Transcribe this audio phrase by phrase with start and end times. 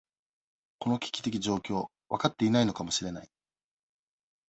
[0.79, 3.29] この危機的状況、分かっていないのかもしれない。